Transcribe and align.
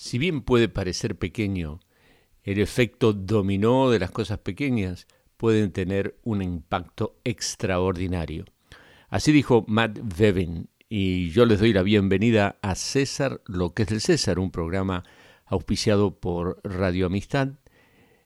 Si 0.00 0.16
bien 0.16 0.42
puede 0.42 0.68
parecer 0.68 1.18
pequeño, 1.18 1.80
el 2.44 2.60
efecto 2.60 3.12
dominó 3.12 3.90
de 3.90 3.98
las 3.98 4.12
cosas 4.12 4.38
pequeñas 4.38 5.08
pueden 5.36 5.72
tener 5.72 6.16
un 6.22 6.40
impacto 6.40 7.16
extraordinario. 7.24 8.44
Así 9.08 9.32
dijo 9.32 9.64
Matt 9.66 9.98
Vevin, 10.16 10.68
y 10.88 11.30
yo 11.30 11.46
les 11.46 11.58
doy 11.58 11.72
la 11.72 11.82
bienvenida 11.82 12.60
a 12.62 12.76
César, 12.76 13.40
lo 13.46 13.74
que 13.74 13.82
es 13.82 13.88
del 13.88 14.00
César, 14.00 14.38
un 14.38 14.52
programa 14.52 15.02
auspiciado 15.46 16.20
por 16.20 16.60
Radio 16.62 17.06
Amistad, 17.06 17.54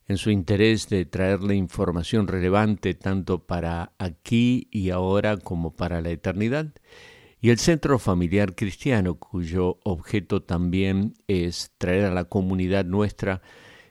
en 0.07 0.19
su 0.19 0.31
interés 0.31 0.91
de 0.91 1.07
traerle 1.07 1.55
información 1.55 2.29
relevante 2.29 2.93
tanto 2.93 3.47
para 3.47 3.93
aquí 3.97 4.69
y 4.71 4.91
ahora 4.91 5.39
como 5.39 5.75
para 5.75 6.03
la 6.03 6.11
eternidad, 6.11 6.75
y 7.43 7.51
el 7.51 7.59
Centro 7.59 7.99
Familiar 7.99 8.55
Cristiano, 8.55 9.17
cuyo 9.17 9.81
objeto 9.83 10.45
también 10.45 11.15
es 11.27 11.73
traer 11.77 12.05
a 12.05 12.15
la 12.15 12.25
comunidad 12.27 12.85
nuestra 12.85 13.43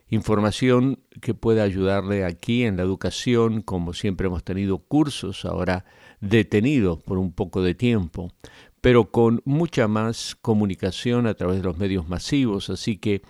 información 0.08 1.00
que 1.20 1.34
pueda 1.34 1.62
ayudarle 1.62 2.24
aquí 2.24 2.64
en 2.64 2.78
la 2.78 2.82
educación, 2.82 3.60
como 3.60 3.92
siempre 3.92 4.28
hemos 4.28 4.42
tenido 4.42 4.78
cursos 4.78 5.44
ahora 5.44 5.84
detenidos 6.22 7.02
por 7.02 7.18
un 7.18 7.34
poco 7.34 7.62
de 7.62 7.74
tiempo, 7.74 8.32
pero 8.80 9.10
con 9.10 9.42
mucha 9.44 9.86
más 9.86 10.34
comunicación 10.40 11.26
a 11.26 11.34
través 11.34 11.58
de 11.58 11.64
los 11.64 11.76
medios 11.76 12.08
masivos, 12.08 12.70
así 12.70 12.96
que 12.96 13.20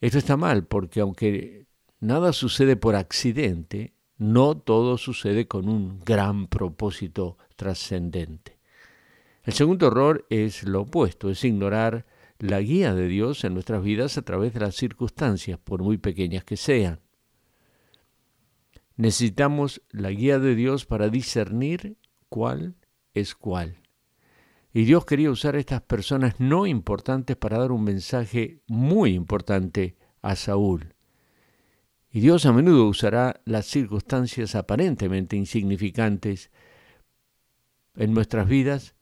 Esto 0.00 0.18
está 0.18 0.36
mal 0.36 0.66
porque 0.66 1.00
aunque 1.00 1.66
nada 2.00 2.32
sucede 2.32 2.76
por 2.76 2.96
accidente, 2.96 3.94
no 4.18 4.56
todo 4.56 4.98
sucede 4.98 5.46
con 5.46 5.68
un 5.68 6.00
gran 6.00 6.48
propósito 6.48 7.38
trascendente. 7.56 8.58
El 9.44 9.52
segundo 9.54 9.88
error 9.88 10.24
es 10.30 10.62
lo 10.62 10.82
opuesto, 10.82 11.28
es 11.30 11.42
ignorar 11.44 12.06
la 12.38 12.60
guía 12.60 12.94
de 12.94 13.08
Dios 13.08 13.44
en 13.44 13.54
nuestras 13.54 13.82
vidas 13.82 14.16
a 14.16 14.22
través 14.22 14.54
de 14.54 14.60
las 14.60 14.76
circunstancias, 14.76 15.58
por 15.58 15.82
muy 15.82 15.98
pequeñas 15.98 16.44
que 16.44 16.56
sean. 16.56 17.00
Necesitamos 18.96 19.82
la 19.90 20.10
guía 20.10 20.38
de 20.38 20.54
Dios 20.54 20.86
para 20.86 21.08
discernir 21.08 21.96
cuál 22.28 22.76
es 23.14 23.34
cuál. 23.34 23.78
Y 24.72 24.84
Dios 24.84 25.04
quería 25.04 25.30
usar 25.30 25.56
a 25.56 25.60
estas 25.60 25.82
personas 25.82 26.38
no 26.38 26.66
importantes 26.66 27.36
para 27.36 27.58
dar 27.58 27.72
un 27.72 27.84
mensaje 27.84 28.60
muy 28.68 29.14
importante 29.14 29.96
a 30.22 30.36
Saúl. 30.36 30.94
Y 32.10 32.20
Dios 32.20 32.46
a 32.46 32.52
menudo 32.52 32.86
usará 32.86 33.40
las 33.44 33.66
circunstancias 33.66 34.54
aparentemente 34.54 35.36
insignificantes 35.36 36.50
en 37.96 38.14
nuestras 38.14 38.48
vidas 38.48 38.94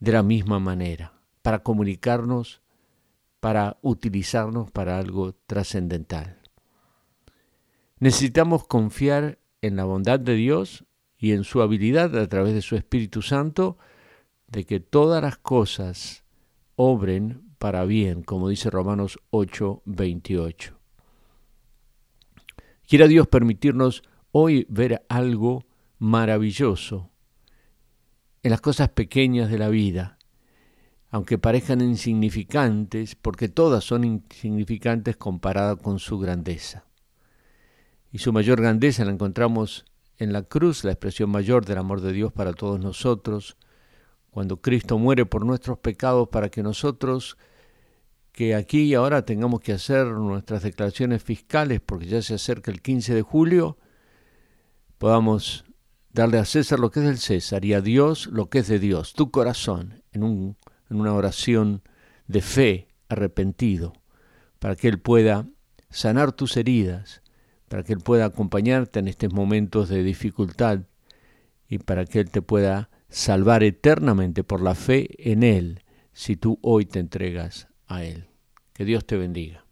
de 0.00 0.12
la 0.12 0.22
misma 0.22 0.58
manera, 0.58 1.12
para 1.42 1.62
comunicarnos, 1.62 2.62
para 3.38 3.78
utilizarnos 3.82 4.70
para 4.70 4.98
algo 4.98 5.34
trascendental. 5.46 6.38
Necesitamos 7.98 8.66
confiar 8.66 9.38
en 9.60 9.76
la 9.76 9.84
bondad 9.84 10.18
de 10.18 10.34
Dios 10.34 10.84
y 11.18 11.32
en 11.32 11.44
su 11.44 11.60
habilidad 11.60 12.16
a 12.18 12.26
través 12.28 12.54
de 12.54 12.62
su 12.62 12.76
Espíritu 12.76 13.20
Santo 13.20 13.76
de 14.46 14.64
que 14.64 14.80
todas 14.80 15.22
las 15.22 15.36
cosas 15.36 16.24
obren 16.76 17.42
para 17.58 17.84
bien, 17.84 18.22
como 18.22 18.48
dice 18.48 18.70
Romanos 18.70 19.18
8, 19.28 19.82
28. 19.84 20.78
Quiera 22.88 23.06
Dios 23.06 23.28
permitirnos 23.28 24.02
hoy 24.32 24.66
ver 24.70 25.04
algo 25.10 25.66
maravilloso 25.98 27.09
en 28.42 28.50
las 28.50 28.60
cosas 28.60 28.88
pequeñas 28.90 29.50
de 29.50 29.58
la 29.58 29.68
vida, 29.68 30.18
aunque 31.10 31.38
parezcan 31.38 31.80
insignificantes, 31.80 33.14
porque 33.14 33.48
todas 33.48 33.84
son 33.84 34.04
insignificantes 34.04 35.16
comparadas 35.16 35.78
con 35.78 35.98
su 35.98 36.18
grandeza. 36.18 36.84
Y 38.12 38.18
su 38.18 38.32
mayor 38.32 38.60
grandeza 38.60 39.04
la 39.04 39.12
encontramos 39.12 39.84
en 40.18 40.32
la 40.32 40.42
cruz, 40.42 40.84
la 40.84 40.92
expresión 40.92 41.30
mayor 41.30 41.64
del 41.64 41.78
amor 41.78 42.00
de 42.00 42.12
Dios 42.12 42.32
para 42.32 42.52
todos 42.52 42.80
nosotros, 42.80 43.56
cuando 44.30 44.60
Cristo 44.60 44.98
muere 44.98 45.26
por 45.26 45.44
nuestros 45.44 45.78
pecados 45.78 46.28
para 46.28 46.48
que 46.48 46.62
nosotros, 46.62 47.36
que 48.32 48.54
aquí 48.54 48.82
y 48.82 48.94
ahora 48.94 49.24
tengamos 49.24 49.60
que 49.60 49.72
hacer 49.72 50.06
nuestras 50.06 50.62
declaraciones 50.62 51.22
fiscales, 51.22 51.80
porque 51.80 52.06
ya 52.06 52.22
se 52.22 52.34
acerca 52.34 52.70
el 52.70 52.80
15 52.80 53.14
de 53.14 53.22
julio, 53.22 53.76
podamos 54.98 55.64
darle 56.12 56.38
a 56.38 56.44
César 56.44 56.78
lo 56.78 56.90
que 56.90 57.00
es 57.00 57.06
del 57.06 57.18
César 57.18 57.64
y 57.64 57.74
a 57.74 57.80
Dios 57.80 58.26
lo 58.26 58.48
que 58.48 58.60
es 58.60 58.68
de 58.68 58.78
Dios, 58.78 59.12
tu 59.14 59.30
corazón, 59.30 60.02
en, 60.12 60.22
un, 60.22 60.56
en 60.90 61.00
una 61.00 61.14
oración 61.14 61.82
de 62.26 62.42
fe 62.42 62.88
arrepentido, 63.08 63.92
para 64.58 64.76
que 64.76 64.88
Él 64.88 65.00
pueda 65.00 65.46
sanar 65.90 66.32
tus 66.32 66.56
heridas, 66.56 67.22
para 67.68 67.82
que 67.82 67.92
Él 67.92 68.00
pueda 68.00 68.24
acompañarte 68.24 68.98
en 68.98 69.08
estos 69.08 69.32
momentos 69.32 69.88
de 69.88 70.02
dificultad 70.02 70.80
y 71.68 71.78
para 71.78 72.04
que 72.04 72.20
Él 72.20 72.30
te 72.30 72.42
pueda 72.42 72.90
salvar 73.08 73.62
eternamente 73.62 74.44
por 74.44 74.60
la 74.60 74.74
fe 74.74 75.08
en 75.30 75.42
Él, 75.42 75.82
si 76.12 76.36
tú 76.36 76.58
hoy 76.62 76.86
te 76.86 76.98
entregas 76.98 77.68
a 77.86 78.04
Él. 78.04 78.26
Que 78.72 78.84
Dios 78.84 79.04
te 79.04 79.16
bendiga. 79.16 79.64